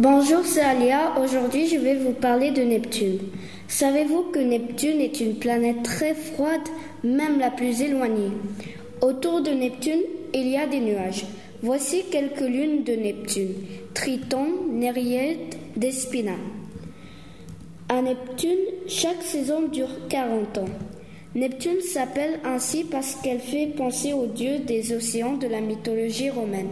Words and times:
Bonjour, 0.00 0.44
c'est 0.44 0.60
Alia. 0.60 1.18
Aujourd'hui, 1.20 1.66
je 1.66 1.76
vais 1.76 1.96
vous 1.96 2.12
parler 2.12 2.52
de 2.52 2.62
Neptune. 2.62 3.18
Savez-vous 3.66 4.30
que 4.30 4.38
Neptune 4.38 5.00
est 5.00 5.18
une 5.18 5.34
planète 5.34 5.82
très 5.82 6.14
froide, 6.14 6.68
même 7.02 7.40
la 7.40 7.50
plus 7.50 7.82
éloignée? 7.82 8.30
Autour 9.00 9.40
de 9.40 9.50
Neptune, 9.50 10.02
il 10.32 10.46
y 10.46 10.56
a 10.56 10.68
des 10.68 10.78
nuages. 10.78 11.24
Voici 11.62 12.04
quelques 12.12 12.42
lunes 12.42 12.84
de 12.84 12.92
Neptune 12.92 13.54
Triton, 13.92 14.46
Néréide, 14.70 15.56
Despina. 15.74 16.36
À 17.88 18.00
Neptune, 18.00 18.66
chaque 18.86 19.22
saison 19.22 19.62
dure 19.66 20.08
40 20.08 20.58
ans. 20.58 20.70
Neptune 21.34 21.80
s'appelle 21.80 22.38
ainsi 22.44 22.84
parce 22.84 23.16
qu'elle 23.16 23.40
fait 23.40 23.66
penser 23.76 24.12
au 24.12 24.26
dieu 24.26 24.60
des 24.60 24.92
océans 24.92 25.36
de 25.36 25.48
la 25.48 25.60
mythologie 25.60 26.30
romaine. 26.30 26.66